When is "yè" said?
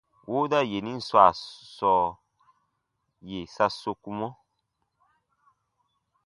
3.29-3.39